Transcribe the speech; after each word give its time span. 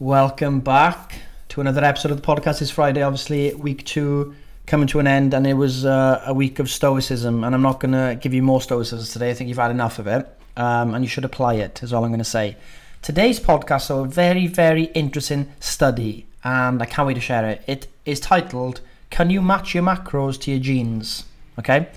Welcome 0.00 0.60
back 0.60 1.16
to 1.50 1.60
another 1.60 1.84
episode 1.84 2.10
of 2.10 2.22
the 2.22 2.26
podcast. 2.26 2.62
It's 2.62 2.70
Friday, 2.70 3.02
obviously, 3.02 3.52
week 3.52 3.84
two 3.84 4.34
coming 4.64 4.86
to 4.86 4.98
an 4.98 5.06
end, 5.06 5.34
and 5.34 5.46
it 5.46 5.52
was 5.52 5.84
uh, 5.84 6.22
a 6.24 6.32
week 6.32 6.58
of 6.58 6.70
stoicism. 6.70 7.44
And 7.44 7.54
I'm 7.54 7.60
not 7.60 7.80
going 7.80 7.92
to 7.92 8.18
give 8.18 8.32
you 8.32 8.42
more 8.42 8.62
stoicism 8.62 9.04
today. 9.12 9.28
I 9.28 9.34
think 9.34 9.48
you've 9.48 9.58
had 9.58 9.70
enough 9.70 9.98
of 9.98 10.06
it, 10.06 10.26
um, 10.56 10.94
and 10.94 11.04
you 11.04 11.08
should 11.08 11.26
apply 11.26 11.56
it. 11.56 11.82
Is 11.82 11.92
all 11.92 12.02
I'm 12.02 12.12
going 12.12 12.18
to 12.18 12.24
say. 12.24 12.56
Today's 13.02 13.38
podcast, 13.38 13.82
so 13.82 14.04
a 14.04 14.06
very, 14.06 14.46
very 14.46 14.84
interesting 14.84 15.52
study, 15.60 16.26
and 16.42 16.80
I 16.80 16.86
can't 16.86 17.06
wait 17.06 17.14
to 17.14 17.20
share 17.20 17.46
it. 17.46 17.62
It 17.66 17.88
is 18.06 18.20
titled 18.20 18.80
"Can 19.10 19.28
you 19.28 19.42
match 19.42 19.74
your 19.74 19.84
macros 19.84 20.40
to 20.40 20.50
your 20.50 20.60
genes?" 20.60 21.24
Okay, 21.58 21.88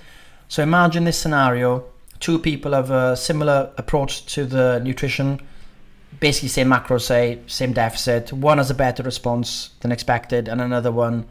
so 0.50 0.62
imagine 0.62 1.06
this 1.06 1.18
scenario: 1.18 1.86
two 2.20 2.38
people 2.38 2.74
have 2.74 2.92
a 2.92 3.16
similar 3.16 3.72
approach 3.78 4.26
to 4.34 4.44
the 4.44 4.82
nutrition 4.84 5.40
basically 6.24 6.48
same 6.48 6.70
macros 6.70 7.02
say 7.02 7.40
same 7.48 7.74
deficit. 7.74 8.32
One 8.32 8.58
has 8.58 8.70
a 8.70 8.74
better 8.74 9.04
response 9.04 9.72
than 9.82 9.92
expected 9.92 10.48
and 10.48 10.62
another 10.62 10.90
one 10.90 11.26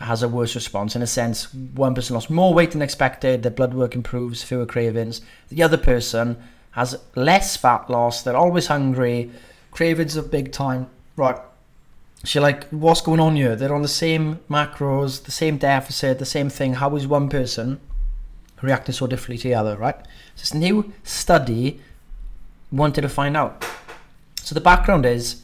has 0.00 0.24
a 0.24 0.28
worse 0.28 0.56
response. 0.56 0.96
In 0.96 1.02
a 1.02 1.06
sense 1.06 1.54
one 1.54 1.94
person 1.94 2.14
lost 2.14 2.30
more 2.30 2.52
weight 2.52 2.72
than 2.72 2.82
expected 2.82 3.44
their 3.44 3.52
blood 3.52 3.74
work 3.74 3.94
improves 3.94 4.42
fewer 4.42 4.66
cravings. 4.66 5.20
The 5.50 5.62
other 5.62 5.76
person 5.76 6.36
has 6.72 6.98
less 7.14 7.56
fat 7.56 7.88
loss 7.88 8.22
they're 8.22 8.36
always 8.36 8.66
hungry 8.66 9.30
cravings 9.70 10.16
are 10.16 10.22
big 10.22 10.50
time. 10.50 10.88
Right. 11.14 11.38
So 12.24 12.40
like 12.40 12.68
what's 12.70 13.02
going 13.02 13.20
on 13.20 13.36
here? 13.36 13.54
They're 13.54 13.72
on 13.72 13.82
the 13.82 13.98
same 14.04 14.40
macros 14.50 15.22
the 15.22 15.30
same 15.30 15.58
deficit 15.58 16.18
the 16.18 16.26
same 16.36 16.50
thing. 16.50 16.74
How 16.74 16.96
is 16.96 17.06
one 17.06 17.28
person 17.28 17.80
reacting 18.62 18.96
so 18.96 19.06
differently 19.06 19.38
to 19.42 19.48
the 19.48 19.54
other 19.54 19.76
right? 19.76 19.98
So 20.34 20.40
this 20.40 20.54
new 20.54 20.92
study 21.04 21.80
wanted 22.72 23.02
to 23.02 23.08
find 23.08 23.36
out 23.36 23.64
so 24.44 24.54
the 24.54 24.60
background 24.60 25.06
is 25.06 25.42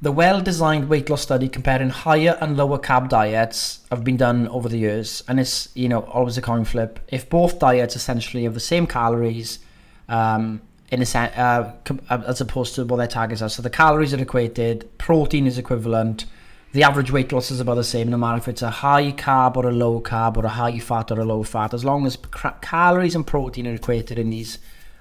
the 0.00 0.10
well-designed 0.10 0.88
weight 0.88 1.08
loss 1.08 1.22
study 1.22 1.48
comparing 1.48 1.90
higher 1.90 2.36
and 2.40 2.56
lower 2.56 2.76
carb 2.76 3.08
diets 3.08 3.78
have 3.90 4.02
been 4.02 4.16
done 4.16 4.48
over 4.48 4.68
the 4.68 4.76
years, 4.76 5.22
and 5.28 5.38
it's 5.38 5.68
you 5.74 5.88
know 5.88 6.00
always 6.00 6.36
a 6.36 6.42
coin 6.42 6.64
flip. 6.64 6.98
If 7.06 7.30
both 7.30 7.60
diets 7.60 7.94
essentially 7.94 8.42
have 8.42 8.54
the 8.54 8.60
same 8.60 8.88
calories, 8.88 9.60
um, 10.08 10.60
in 10.90 11.00
a 11.00 11.18
uh, 11.18 11.72
uh, 12.10 12.22
as 12.26 12.40
opposed 12.40 12.74
to 12.74 12.84
what 12.84 12.96
their 12.96 13.06
targets 13.06 13.40
are, 13.40 13.48
so 13.48 13.62
the 13.62 13.70
calories 13.70 14.12
are 14.12 14.20
equated, 14.20 14.90
protein 14.98 15.46
is 15.46 15.56
equivalent, 15.56 16.24
the 16.72 16.82
average 16.82 17.12
weight 17.12 17.30
loss 17.30 17.52
is 17.52 17.60
about 17.60 17.76
the 17.76 17.84
same, 17.84 18.08
no 18.08 18.16
matter 18.16 18.38
if 18.38 18.48
it's 18.48 18.62
a 18.62 18.70
high 18.70 19.12
carb 19.12 19.56
or 19.56 19.68
a 19.68 19.72
low 19.72 20.00
carb 20.00 20.36
or 20.36 20.44
a 20.44 20.48
high 20.48 20.80
fat 20.80 21.12
or 21.12 21.20
a 21.20 21.24
low 21.24 21.44
fat, 21.44 21.72
as 21.72 21.84
long 21.84 22.06
as 22.06 22.18
calories 22.60 23.14
and 23.14 23.24
protein 23.24 23.68
are 23.68 23.74
equated 23.74 24.18
in 24.18 24.30
these 24.30 24.58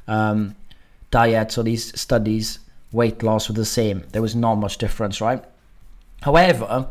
um, 0.08 0.56
diets 1.10 1.58
or 1.58 1.64
these 1.64 2.00
studies 2.00 2.60
weight 2.92 3.24
loss 3.24 3.48
were 3.48 3.56
the 3.56 3.66
same. 3.66 4.04
There 4.12 4.22
was 4.22 4.36
not 4.36 4.56
much 4.56 4.78
difference, 4.78 5.22
right? 5.22 5.44
However, 6.22 6.88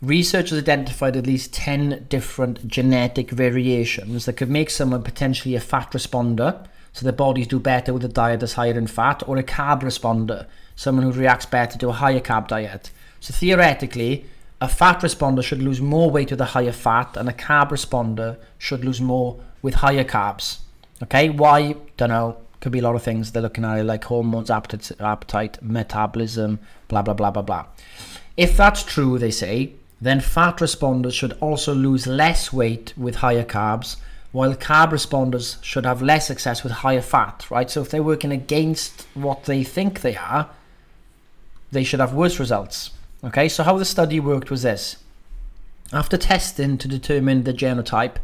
researchers 0.00 0.58
identified 0.58 1.16
at 1.16 1.26
least 1.26 1.52
10 1.52 2.06
different 2.08 2.66
genetic 2.68 3.30
variations 3.30 4.24
that 4.24 4.34
could 4.34 4.50
make 4.50 4.70
someone 4.70 5.02
potentially 5.02 5.54
a 5.54 5.60
fat 5.60 5.92
responder, 5.92 6.66
so 6.92 7.04
their 7.04 7.12
bodies 7.12 7.48
do 7.48 7.58
better 7.58 7.92
with 7.92 8.04
a 8.04 8.08
diet 8.08 8.40
that's 8.40 8.54
higher 8.54 8.78
in 8.78 8.86
fat, 8.86 9.22
or 9.26 9.36
a 9.36 9.42
carb 9.42 9.82
responder, 9.82 10.46
someone 10.76 11.04
who 11.04 11.12
reacts 11.12 11.46
better 11.46 11.78
to 11.78 11.88
a 11.88 11.92
higher 11.92 12.20
carb 12.20 12.48
diet. 12.48 12.90
So 13.20 13.34
theoretically, 13.34 14.26
a 14.60 14.68
fat 14.68 15.00
responder 15.00 15.42
should 15.42 15.62
lose 15.62 15.80
more 15.80 16.10
weight 16.10 16.30
with 16.30 16.40
a 16.40 16.46
higher 16.46 16.72
fat, 16.72 17.16
and 17.16 17.28
a 17.28 17.32
carb 17.32 17.70
responder 17.70 18.36
should 18.58 18.84
lose 18.84 19.00
more 19.00 19.40
with 19.62 19.74
higher 19.74 20.04
carbs. 20.04 20.58
Okay, 21.02 21.28
why? 21.28 21.74
Don't 21.96 22.10
know 22.10 22.43
could 22.64 22.72
be 22.72 22.78
a 22.78 22.82
lot 22.82 22.94
of 22.94 23.02
things 23.02 23.30
they're 23.30 23.42
looking 23.42 23.62
at, 23.62 23.84
like 23.84 24.04
hormones, 24.04 24.50
appetite, 24.50 24.90
appetite, 24.98 25.58
metabolism, 25.62 26.58
blah, 26.88 27.02
blah, 27.02 27.12
blah, 27.12 27.30
blah, 27.30 27.42
blah. 27.42 27.66
If 28.38 28.56
that's 28.56 28.82
true, 28.82 29.18
they 29.18 29.30
say, 29.30 29.74
then 30.00 30.22
fat 30.22 30.56
responders 30.56 31.12
should 31.12 31.34
also 31.42 31.74
lose 31.74 32.06
less 32.06 32.54
weight 32.54 32.94
with 32.96 33.16
higher 33.16 33.44
carbs, 33.44 33.96
while 34.32 34.54
carb 34.54 34.92
responders 34.92 35.62
should 35.62 35.84
have 35.84 36.00
less 36.00 36.26
success 36.26 36.62
with 36.62 36.72
higher 36.72 37.02
fat, 37.02 37.50
right? 37.50 37.70
So 37.70 37.82
if 37.82 37.90
they're 37.90 38.02
working 38.02 38.32
against 38.32 39.06
what 39.12 39.44
they 39.44 39.62
think 39.62 40.00
they 40.00 40.16
are, 40.16 40.48
they 41.70 41.84
should 41.84 42.00
have 42.00 42.14
worse 42.14 42.40
results. 42.40 42.92
Okay, 43.22 43.46
so 43.46 43.62
how 43.62 43.76
the 43.76 43.84
study 43.84 44.18
worked 44.20 44.50
was 44.50 44.62
this. 44.62 44.96
After 45.92 46.16
testing 46.16 46.78
to 46.78 46.88
determine 46.88 47.44
the 47.44 47.52
genotype, 47.52 48.16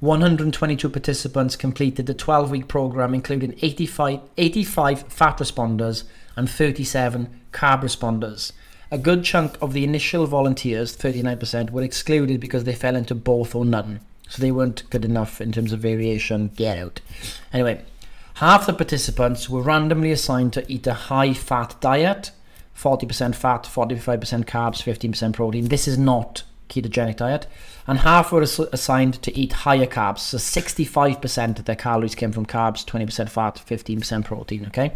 122 0.00 0.88
participants 0.88 1.56
completed 1.56 2.06
the 2.06 2.14
12 2.14 2.50
week 2.50 2.68
program, 2.68 3.14
including 3.14 3.58
85, 3.62 4.20
85 4.36 5.02
fat 5.04 5.38
responders 5.38 6.04
and 6.36 6.50
37 6.50 7.40
carb 7.52 7.82
responders. 7.82 8.52
A 8.90 8.98
good 8.98 9.24
chunk 9.24 9.56
of 9.60 9.72
the 9.72 9.84
initial 9.84 10.26
volunteers, 10.26 10.96
39%, 10.96 11.70
were 11.70 11.82
excluded 11.82 12.40
because 12.40 12.64
they 12.64 12.74
fell 12.74 12.94
into 12.94 13.14
both 13.14 13.54
or 13.54 13.64
none. 13.64 14.00
So 14.28 14.42
they 14.42 14.52
weren't 14.52 14.88
good 14.90 15.04
enough 15.04 15.40
in 15.40 15.52
terms 15.52 15.72
of 15.72 15.80
variation. 15.80 16.48
Get 16.56 16.78
out. 16.78 17.00
Anyway, 17.52 17.84
half 18.34 18.66
the 18.66 18.72
participants 18.72 19.48
were 19.48 19.62
randomly 19.62 20.12
assigned 20.12 20.52
to 20.52 20.70
eat 20.70 20.86
a 20.86 20.94
high 20.94 21.32
fat 21.32 21.76
diet 21.80 22.30
40% 22.76 23.34
fat, 23.34 23.62
45% 23.62 24.44
carbs, 24.44 24.82
15% 24.82 25.32
protein. 25.32 25.68
This 25.68 25.88
is 25.88 25.96
not 25.96 26.42
ketogenic 26.68 27.16
diet 27.16 27.46
and 27.86 27.98
half 28.00 28.32
were 28.32 28.42
assigned 28.42 29.22
to 29.22 29.36
eat 29.36 29.52
higher 29.52 29.86
carbs. 29.86 30.18
So 30.18 30.38
65% 30.38 31.58
of 31.58 31.64
their 31.64 31.76
calories 31.76 32.14
came 32.14 32.32
from 32.32 32.46
carbs, 32.46 32.84
20% 32.84 33.28
fat, 33.28 33.62
15% 33.64 34.24
protein. 34.24 34.66
Okay. 34.66 34.92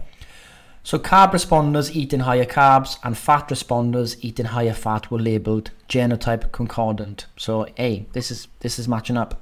So 0.82 0.98
carb 0.98 1.32
responders 1.32 1.94
eating 1.94 2.20
higher 2.20 2.46
carbs 2.46 2.98
and 3.04 3.16
fat 3.16 3.48
responders 3.48 4.16
eating 4.22 4.46
higher 4.46 4.72
fat 4.72 5.10
were 5.10 5.18
labelled 5.18 5.70
genotype 5.88 6.52
concordant. 6.52 7.26
So 7.36 7.66
A, 7.78 8.06
this 8.12 8.30
is 8.30 8.48
this 8.60 8.78
is 8.78 8.88
matching 8.88 9.18
up. 9.18 9.40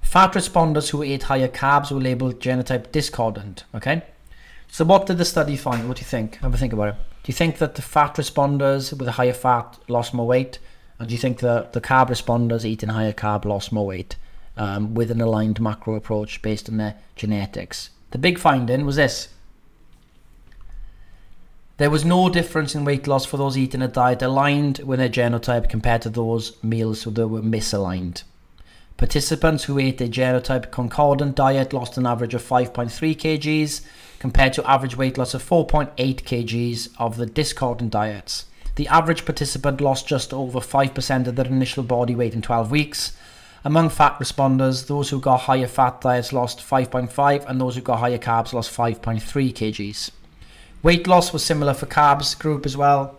Fat 0.00 0.32
responders 0.32 0.90
who 0.90 1.02
ate 1.02 1.24
higher 1.24 1.48
carbs 1.48 1.92
were 1.92 2.00
labelled 2.00 2.40
genotype 2.40 2.90
discordant. 2.90 3.64
Okay. 3.74 4.02
So 4.68 4.84
what 4.84 5.06
did 5.06 5.18
the 5.18 5.24
study 5.24 5.56
find? 5.56 5.86
What 5.86 5.98
do 5.98 6.00
you 6.00 6.06
think? 6.06 6.36
Have 6.36 6.52
a 6.52 6.58
think 6.58 6.72
about 6.72 6.88
it. 6.88 6.94
Do 6.94 7.30
you 7.30 7.34
think 7.34 7.58
that 7.58 7.76
the 7.76 7.82
fat 7.82 8.16
responders 8.16 8.98
with 8.98 9.06
a 9.06 9.12
higher 9.12 9.32
fat 9.32 9.78
lost 9.86 10.12
more 10.12 10.26
weight? 10.26 10.58
Do 11.06 11.12
you 11.12 11.18
think 11.18 11.40
that 11.40 11.72
the 11.72 11.80
carb 11.80 12.08
responders 12.08 12.64
eating 12.64 12.90
higher 12.90 13.12
carb 13.12 13.44
lost 13.44 13.72
more 13.72 13.86
weight 13.86 14.16
um, 14.56 14.94
with 14.94 15.10
an 15.10 15.20
aligned 15.20 15.60
macro 15.60 15.94
approach 15.94 16.42
based 16.42 16.68
on 16.68 16.76
their 16.76 16.96
genetics? 17.16 17.90
The 18.10 18.18
big 18.18 18.38
finding 18.38 18.84
was 18.84 18.96
this. 18.96 19.28
There 21.78 21.90
was 21.90 22.04
no 22.04 22.28
difference 22.28 22.74
in 22.74 22.84
weight 22.84 23.06
loss 23.06 23.24
for 23.24 23.38
those 23.38 23.58
eating 23.58 23.82
a 23.82 23.88
diet 23.88 24.22
aligned 24.22 24.78
with 24.80 24.98
their 24.98 25.08
genotype 25.08 25.68
compared 25.68 26.02
to 26.02 26.10
those 26.10 26.62
meals 26.62 27.04
that 27.04 27.28
were 27.28 27.42
misaligned. 27.42 28.22
Participants 28.98 29.64
who 29.64 29.78
ate 29.78 30.00
a 30.00 30.06
genotype 30.06 30.70
concordant 30.70 31.34
diet 31.34 31.72
lost 31.72 31.96
an 31.96 32.06
average 32.06 32.34
of 32.34 32.42
5.3 32.42 32.88
kgs 33.16 33.80
compared 34.20 34.52
to 34.52 34.70
average 34.70 34.96
weight 34.96 35.18
loss 35.18 35.34
of 35.34 35.42
4.8 35.42 35.96
kgs 35.96 36.88
of 36.98 37.16
the 37.16 37.26
discordant 37.26 37.90
diets. 37.90 38.44
The 38.76 38.88
average 38.88 39.24
participant 39.24 39.80
lost 39.80 40.06
just 40.06 40.32
over 40.32 40.60
5% 40.60 41.26
of 41.26 41.36
their 41.36 41.46
initial 41.46 41.82
body 41.82 42.14
weight 42.14 42.34
in 42.34 42.42
12 42.42 42.70
weeks. 42.70 43.16
Among 43.64 43.90
fat 43.90 44.18
responders, 44.18 44.86
those 44.86 45.10
who 45.10 45.20
got 45.20 45.42
higher 45.42 45.66
fat 45.66 46.00
diets 46.00 46.32
lost 46.32 46.58
5.5 46.58 47.48
and 47.48 47.60
those 47.60 47.76
who 47.76 47.82
got 47.82 48.00
higher 48.00 48.18
carbs 48.18 48.52
lost 48.52 48.76
5.3 48.76 49.20
kgs. 49.52 50.10
Weight 50.82 51.06
loss 51.06 51.32
was 51.32 51.44
similar 51.44 51.74
for 51.74 51.86
carbs 51.86 52.36
group 52.36 52.66
as 52.66 52.76
well, 52.76 53.18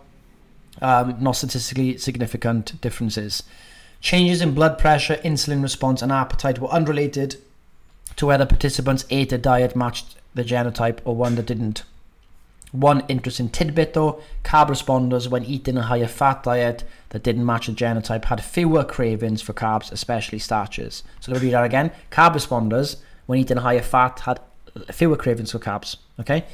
um, 0.82 1.16
not 1.18 1.36
statistically 1.36 1.96
significant 1.96 2.78
differences. 2.82 3.42
Changes 4.00 4.42
in 4.42 4.52
blood 4.52 4.76
pressure, 4.78 5.16
insulin 5.24 5.62
response, 5.62 6.02
and 6.02 6.12
appetite 6.12 6.58
were 6.58 6.68
unrelated 6.68 7.36
to 8.16 8.26
whether 8.26 8.44
participants 8.44 9.06
ate 9.08 9.32
a 9.32 9.38
diet 9.38 9.74
matched 9.74 10.16
the 10.34 10.44
genotype 10.44 10.98
or 11.04 11.16
one 11.16 11.36
that 11.36 11.46
didn't. 11.46 11.84
One 12.74 13.04
interesting 13.06 13.50
tidbit 13.50 13.94
though 13.94 14.20
carb 14.42 14.66
responders, 14.68 15.28
when 15.28 15.44
eating 15.44 15.76
a 15.76 15.82
higher 15.82 16.08
fat 16.08 16.42
diet 16.42 16.82
that 17.10 17.22
didn't 17.22 17.46
match 17.46 17.68
the 17.68 17.72
genotype, 17.72 18.24
had 18.24 18.42
fewer 18.42 18.82
cravings 18.82 19.40
for 19.40 19.52
carbs, 19.52 19.92
especially 19.92 20.40
starches. 20.40 21.04
So 21.20 21.30
let 21.30 21.40
me 21.40 21.46
read 21.46 21.54
that 21.54 21.62
again. 21.62 21.92
Carb 22.10 22.34
responders, 22.34 22.96
when 23.26 23.38
eating 23.38 23.58
a 23.58 23.60
higher 23.60 23.80
fat, 23.80 24.18
had 24.20 24.40
fewer 24.90 25.16
cravings 25.16 25.52
for 25.52 25.60
carbs. 25.60 25.98
Okay? 26.18 26.46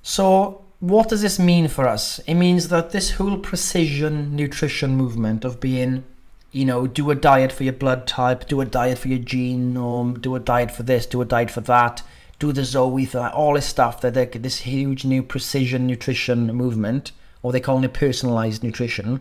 So, 0.00 0.64
what 0.78 1.08
does 1.08 1.22
this 1.22 1.40
mean 1.40 1.66
for 1.66 1.88
us? 1.88 2.20
It 2.20 2.34
means 2.34 2.68
that 2.68 2.90
this 2.90 3.12
whole 3.12 3.38
precision 3.38 4.36
nutrition 4.36 4.96
movement 4.96 5.44
of 5.44 5.58
being 5.58 6.04
you 6.52 6.64
know, 6.64 6.86
do 6.86 7.10
a 7.10 7.16
diet 7.16 7.50
for 7.50 7.64
your 7.64 7.72
blood 7.72 8.06
type, 8.06 8.46
do 8.46 8.60
a 8.60 8.64
diet 8.64 8.98
for 8.98 9.08
your 9.08 9.18
genome, 9.18 10.20
do 10.22 10.36
a 10.36 10.40
diet 10.40 10.70
for 10.70 10.84
this, 10.84 11.04
do 11.04 11.20
a 11.20 11.24
diet 11.24 11.50
for 11.50 11.62
that 11.62 12.02
do 12.38 12.52
the 12.52 12.64
Zoe, 12.64 13.08
all 13.14 13.54
this 13.54 13.66
stuff 13.66 14.00
that 14.00 14.14
they're 14.14 14.26
this 14.26 14.58
huge 14.58 15.04
new 15.04 15.22
precision 15.22 15.86
nutrition 15.86 16.46
movement, 16.54 17.12
or 17.42 17.52
they 17.52 17.60
call 17.60 17.82
it 17.82 17.94
personalized 17.94 18.62
nutrition. 18.62 19.20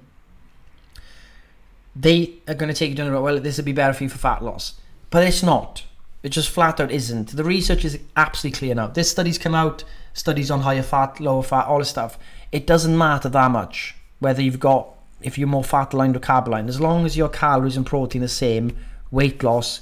They 1.96 2.36
are 2.48 2.56
going 2.56 2.72
to 2.72 2.78
take 2.78 2.90
you 2.90 2.96
down 2.96 3.08
the 3.08 3.14
road. 3.14 3.24
Well, 3.24 3.40
this 3.40 3.58
would 3.58 3.66
be 3.66 3.72
better 3.72 3.94
for 3.94 4.04
you 4.04 4.10
for 4.10 4.18
fat 4.18 4.44
loss, 4.44 4.74
but 5.10 5.24
it's 5.26 5.44
not. 5.44 5.84
It 6.24 6.30
just 6.30 6.50
flat 6.50 6.80
out 6.80 6.92
isn't. 6.92 7.36
The 7.36 7.44
research 7.44 7.86
is 7.86 8.00
absolutely 8.18 8.58
clear 8.58 8.76
now. 8.76 8.88
This 8.88 9.12
studies 9.12 9.38
come 9.38 9.56
out 9.56 9.84
studies 10.14 10.50
on 10.50 10.62
higher 10.62 10.82
fat, 10.82 11.20
lower 11.20 11.44
fat, 11.44 11.68
all 11.68 11.80
this 11.80 11.90
stuff. 11.90 12.18
It 12.52 12.66
doesn't 12.66 12.98
matter 12.98 13.30
that 13.30 13.52
much 13.52 13.96
whether 14.20 14.42
you've 14.42 14.60
got 14.60 14.90
if 15.22 15.38
you're 15.38 15.48
more 15.48 15.64
fat 15.64 15.94
aligned 15.94 16.16
or 16.16 16.20
carb 16.20 16.48
aligned. 16.48 16.68
As 16.68 16.82
long 16.82 17.06
as 17.06 17.16
your 17.16 17.30
calories 17.30 17.78
and 17.78 17.86
protein 17.86 18.22
are 18.22 18.26
the 18.26 18.30
same, 18.30 18.76
weight 19.12 19.44
loss 19.44 19.82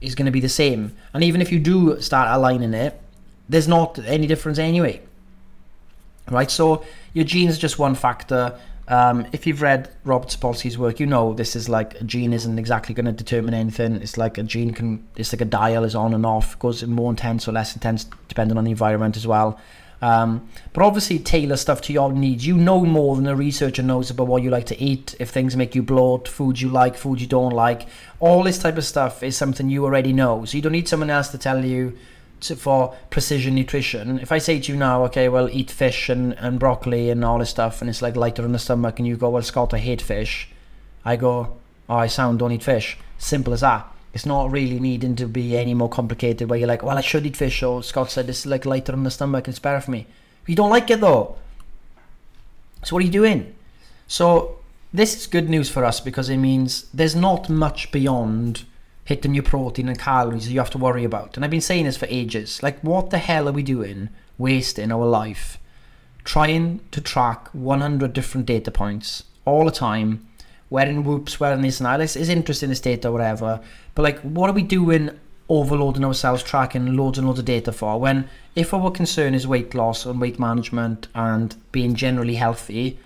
is 0.00 0.14
going 0.14 0.26
to 0.26 0.32
be 0.32 0.40
the 0.40 0.48
same. 0.48 0.94
And 1.14 1.24
even 1.24 1.40
if 1.40 1.50
you 1.50 1.58
do 1.58 2.00
start 2.00 2.28
aligning 2.30 2.74
it, 2.74 3.00
there's 3.48 3.68
not 3.68 3.98
any 4.00 4.26
difference 4.26 4.58
anyway. 4.58 5.00
Right? 6.30 6.50
So 6.50 6.84
your 7.12 7.24
genes 7.24 7.56
are 7.56 7.60
just 7.60 7.78
one 7.78 7.94
factor. 7.94 8.58
Um, 8.88 9.26
if 9.32 9.46
you've 9.46 9.62
read 9.62 9.90
Robert 10.04 10.28
Sapolsky's 10.28 10.78
work, 10.78 11.00
you 11.00 11.06
know 11.06 11.32
this 11.34 11.56
is 11.56 11.68
like 11.68 12.00
a 12.00 12.04
gene 12.04 12.32
isn't 12.32 12.58
exactly 12.58 12.94
going 12.94 13.06
to 13.06 13.12
determine 13.12 13.54
anything. 13.54 13.96
It's 13.96 14.16
like 14.16 14.38
a 14.38 14.42
gene 14.42 14.72
can, 14.72 15.06
it's 15.16 15.32
like 15.32 15.40
a 15.40 15.46
dial 15.46 15.84
is 15.84 15.94
on 15.94 16.14
and 16.14 16.26
off, 16.26 16.58
goes 16.58 16.84
more 16.84 17.10
intense 17.10 17.48
or 17.48 17.52
less 17.52 17.74
intense 17.74 18.06
depending 18.28 18.58
on 18.58 18.64
the 18.64 18.70
environment 18.70 19.16
as 19.16 19.26
well. 19.26 19.60
Um, 20.02 20.48
but 20.72 20.84
obviously, 20.84 21.18
tailor 21.18 21.56
stuff 21.56 21.80
to 21.82 21.92
your 21.92 22.12
needs. 22.12 22.46
You 22.46 22.56
know 22.56 22.84
more 22.84 23.16
than 23.16 23.26
a 23.26 23.34
researcher 23.34 23.82
knows 23.82 24.10
about 24.10 24.26
what 24.26 24.42
you 24.42 24.50
like 24.50 24.66
to 24.66 24.80
eat, 24.80 25.14
if 25.18 25.30
things 25.30 25.56
make 25.56 25.74
you 25.74 25.82
bloat, 25.82 26.28
foods 26.28 26.60
you 26.60 26.68
like, 26.68 26.96
foods 26.96 27.22
you 27.22 27.28
don't 27.28 27.52
like. 27.52 27.86
All 28.20 28.42
this 28.42 28.58
type 28.58 28.76
of 28.76 28.84
stuff 28.84 29.22
is 29.22 29.36
something 29.36 29.70
you 29.70 29.84
already 29.84 30.12
know. 30.12 30.44
So 30.44 30.56
you 30.56 30.62
don't 30.62 30.72
need 30.72 30.88
someone 30.88 31.10
else 31.10 31.28
to 31.28 31.38
tell 31.38 31.64
you 31.64 31.96
to, 32.40 32.56
for 32.56 32.94
precision 33.10 33.54
nutrition. 33.54 34.18
If 34.18 34.32
I 34.32 34.38
say 34.38 34.60
to 34.60 34.72
you 34.72 34.78
now, 34.78 35.04
okay, 35.04 35.28
well, 35.28 35.48
eat 35.48 35.70
fish 35.70 36.08
and, 36.08 36.34
and 36.34 36.58
broccoli 36.58 37.10
and 37.10 37.24
all 37.24 37.38
this 37.38 37.50
stuff, 37.50 37.80
and 37.80 37.88
it's 37.88 38.02
like 38.02 38.16
lighter 38.16 38.44
on 38.44 38.52
the 38.52 38.58
stomach, 38.58 38.98
and 38.98 39.08
you 39.08 39.16
go, 39.16 39.30
well, 39.30 39.42
Scott, 39.42 39.72
I 39.72 39.78
hate 39.78 40.02
fish. 40.02 40.48
I 41.04 41.16
go, 41.16 41.56
oh, 41.88 41.94
I 41.96 42.06
sound, 42.06 42.38
don't 42.38 42.52
eat 42.52 42.62
fish. 42.62 42.98
Simple 43.18 43.54
as 43.54 43.60
that. 43.60 43.90
It's 44.14 44.26
not 44.26 44.50
really 44.50 44.80
needing 44.80 45.14
to 45.16 45.26
be 45.26 45.56
any 45.56 45.74
more 45.74 45.88
complicated 45.88 46.48
where 46.48 46.58
you're 46.58 46.68
like, 46.68 46.82
well, 46.82 46.96
I 46.96 47.02
should 47.02 47.26
eat 47.26 47.36
fish, 47.36 47.62
or 47.62 47.82
Scott 47.82 48.10
said 48.10 48.28
it's 48.28 48.46
like 48.46 48.64
lighter 48.64 48.92
on 48.92 49.04
the 49.04 49.10
stomach, 49.10 49.46
it's 49.48 49.58
better 49.58 49.80
for 49.80 49.90
me. 49.90 50.06
You 50.46 50.56
don't 50.56 50.70
like 50.70 50.90
it 50.90 51.00
though. 51.00 51.36
So 52.84 52.94
what 52.94 53.02
are 53.02 53.06
you 53.06 53.12
doing? 53.12 53.54
So 54.06 54.58
this 54.92 55.16
is 55.16 55.26
good 55.26 55.50
news 55.50 55.68
for 55.68 55.84
us 55.84 56.00
because 56.00 56.28
it 56.28 56.38
means 56.38 56.88
there's 56.94 57.16
not 57.16 57.50
much 57.50 57.90
beyond 57.92 58.64
hitting 59.04 59.34
your 59.34 59.42
protein 59.42 59.88
and 59.88 59.98
calories 59.98 60.50
you 60.50 60.58
have 60.58 60.70
to 60.70 60.78
worry 60.78 61.04
about. 61.04 61.36
And 61.36 61.44
I've 61.44 61.50
been 61.50 61.60
saying 61.60 61.84
this 61.84 61.96
for 61.96 62.06
ages. 62.08 62.62
Like, 62.62 62.80
what 62.80 63.10
the 63.10 63.18
hell 63.18 63.48
are 63.48 63.52
we 63.52 63.62
doing 63.62 64.08
wasting 64.38 64.92
our 64.92 65.06
life 65.06 65.58
trying 66.24 66.80
to 66.90 67.00
track 67.00 67.48
100 67.54 68.12
different 68.12 68.46
data 68.46 68.70
points 68.70 69.22
all 69.44 69.64
the 69.64 69.70
time, 69.70 70.26
wearing 70.70 71.04
WHOOPs, 71.04 71.38
wearing 71.40 71.62
this 71.62 71.80
and 71.80 71.86
that? 71.86 71.98
This 71.98 72.16
is 72.16 72.28
interesting, 72.28 72.70
this 72.70 72.80
data, 72.80 73.12
whatever. 73.12 73.60
But, 73.94 74.02
like, 74.02 74.20
what 74.20 74.50
are 74.50 74.54
we 74.54 74.62
doing 74.62 75.10
overloading 75.48 76.04
ourselves, 76.04 76.42
tracking 76.42 76.96
loads 76.96 77.18
and 77.18 77.26
loads 77.26 77.38
of 77.38 77.44
data 77.44 77.72
for 77.72 78.00
when 78.00 78.28
if 78.54 78.74
our 78.74 78.90
concern 78.90 79.34
is 79.34 79.46
weight 79.46 79.74
loss 79.74 80.04
and 80.04 80.20
weight 80.20 80.38
management 80.38 81.08
and 81.14 81.54
being 81.72 81.94
generally 81.94 82.34
healthy, 82.34 82.98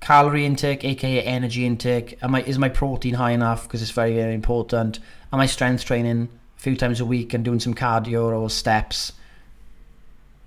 calorie 0.00 0.46
intake, 0.46 0.84
aka 0.84 1.22
energy 1.22 1.66
intake, 1.66 2.18
am 2.22 2.34
I, 2.34 2.42
is 2.42 2.58
my 2.58 2.68
protein 2.68 3.14
high 3.14 3.32
enough 3.32 3.64
because 3.64 3.82
it's 3.82 3.90
very, 3.90 4.14
very 4.14 4.34
important? 4.34 4.98
Am 5.32 5.40
I 5.40 5.46
strength 5.46 5.84
training 5.84 6.28
a 6.56 6.60
few 6.60 6.76
times 6.76 7.00
a 7.00 7.04
week 7.04 7.34
and 7.34 7.44
doing 7.44 7.60
some 7.60 7.74
cardio 7.74 8.36
or 8.36 8.50
steps? 8.50 9.12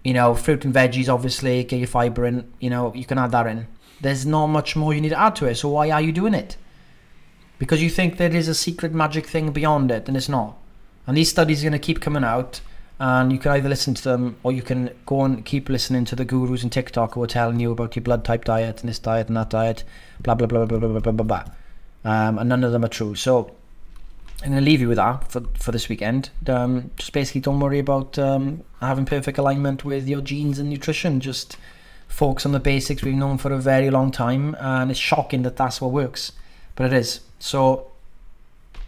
You 0.04 0.14
know, 0.14 0.34
fruit 0.34 0.66
and 0.66 0.74
veggies, 0.74 1.14
obviously, 1.14 1.64
get 1.64 1.78
your 1.78 1.88
fiber 1.88 2.26
in, 2.26 2.52
you 2.60 2.70
know, 2.70 2.94
you 2.96 3.06
can 3.06 3.18
add 3.18 3.32
that 3.32 3.48
in. 3.48 3.68
There's 4.02 4.26
not 4.26 4.48
much 4.48 4.76
more 4.76 4.94
you 4.94 5.02
need 5.02 5.10
to 5.10 5.20
add 5.20 5.36
to 5.38 5.46
it, 5.46 5.56
so 5.56 5.70
why 5.70 5.90
are 5.92 6.02
you 6.02 6.12
doing 6.12 6.34
it? 6.34 6.58
Because 7.58 7.82
you 7.82 7.90
think 7.90 8.18
there 8.18 8.34
is 8.34 8.48
a 8.48 8.56
secret 8.56 8.94
magic 8.94 9.28
thing 9.28 9.52
beyond 9.52 9.92
it, 9.92 10.08
and 10.08 10.16
it's 10.16 10.30
not. 10.30 10.58
And 11.06 11.18
these 11.18 11.30
studies 11.30 11.62
are 11.62 11.70
going 11.70 11.80
to 11.80 11.86
keep 11.86 12.00
coming 12.00 12.24
out, 12.24 12.62
and 13.00 13.32
you 13.32 13.40
can 13.40 13.52
either 13.52 13.70
listen 13.70 13.94
to 13.96 14.04
them 14.04 14.38
or 14.44 14.52
you 14.52 14.62
can 14.62 14.92
go 15.06 15.24
and 15.24 15.44
keep 15.46 15.70
listening 15.70 16.06
to 16.06 16.16
the 16.16 16.26
gurus 16.26 16.64
and 16.64 16.72
TikTok 16.72 17.14
who 17.14 17.24
are 17.24 17.28
telling 17.28 17.60
you 17.60 17.72
about 17.72 17.96
your 17.96 18.04
blood 18.04 18.24
type 18.24 18.46
diet 18.46 18.82
and 18.82 18.90
this 18.90 19.00
diet 19.00 19.28
and 19.28 19.38
that 19.38 19.50
diet, 19.50 19.84
blah 20.22 20.36
blah 20.36 20.48
blah 20.48 20.66
blah 20.66 20.78
blah 20.78 20.90
blah 20.90 21.00
blah 21.00 21.12
blah. 21.12 21.24
blah. 21.24 21.54
Um, 22.06 22.40
and 22.40 22.48
none 22.50 22.64
of 22.64 22.72
them 22.72 22.86
are 22.86 22.90
true. 22.90 23.16
So 23.16 23.52
I'm 24.42 24.52
going 24.52 24.64
to 24.64 24.70
leave 24.70 24.80
you 24.80 24.88
with 24.88 24.98
that 24.98 25.30
for, 25.30 25.42
for 25.56 25.72
this 25.72 25.90
weekend. 25.90 26.30
Um, 26.48 26.92
just 26.96 27.12
basically 27.12 27.42
don't 27.42 27.60
worry 27.60 27.80
about 27.80 28.18
um, 28.18 28.64
having 28.80 29.06
perfect 29.06 29.38
alignment 29.38 29.84
with 29.84 30.08
your 30.08 30.22
genes 30.22 30.60
and 30.60 30.70
nutrition. 30.70 31.20
Just 31.20 31.58
focus 32.10 32.46
on 32.46 32.52
the 32.52 32.60
basics 32.60 33.02
we've 33.02 33.16
known 33.16 33.38
for 33.38 33.54
a 33.54 33.58
very 33.58 33.90
long 33.90 34.12
time. 34.12 34.56
And 34.60 34.92
it's 34.92 35.00
shocking 35.00 35.44
that 35.44 35.56
that's 35.56 35.80
what 35.80 35.92
works, 35.92 36.34
but 36.76 36.88
it 36.88 36.94
is. 36.94 37.22
So 37.40 37.92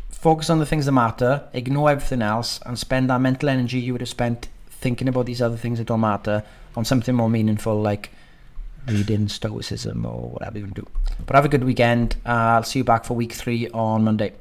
focus 0.10 0.50
on 0.50 0.60
the 0.60 0.66
things 0.66 0.86
that 0.86 0.92
matter, 0.92 1.48
ignore 1.54 1.90
everything 1.90 2.22
else, 2.22 2.60
and 2.66 2.78
spend 2.78 3.10
that 3.10 3.22
mental 3.22 3.48
energy 3.48 3.80
you 3.80 3.94
would 3.94 4.02
have 4.02 4.10
spent 4.10 4.50
thinking 4.70 5.08
about 5.08 5.28
these 5.28 5.42
other 5.42 5.56
things 5.56 5.78
that 5.78 5.88
don't 5.88 6.02
matter 6.02 6.44
on 6.76 6.84
something 6.84 7.16
more 7.16 7.30
meaningful 7.30 7.80
like 7.80 8.10
reading 8.88 9.28
stoicism 9.28 10.06
or 10.06 10.30
whatever 10.32 10.58
you 10.58 10.66
want 10.66 10.76
to 10.76 10.82
do. 10.82 10.88
But 11.26 11.36
have 11.36 11.46
a 11.46 11.50
good 11.50 11.64
weekend. 11.64 12.16
Uh, 12.26 12.58
I'll 12.58 12.64
see 12.64 12.80
you 12.80 12.84
back 12.84 13.06
for 13.06 13.14
week 13.14 13.32
three 13.32 13.70
on 13.70 14.04
Monday. 14.04 14.34